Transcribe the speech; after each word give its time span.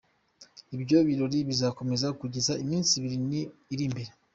Ibyo 0.75 0.97
birori 1.07 1.39
bizakomeza 1.49 2.07
kugeza 2.19 2.53
iminsi 2.63 2.91
ibiri 2.99 3.15
iri 3.73 3.83
imbere. 3.87 4.09